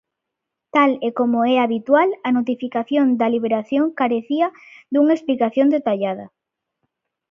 [0.75, 4.47] Tal e como é habitual, a notificación da liberación carecía
[4.93, 6.25] dunha explicación detallada.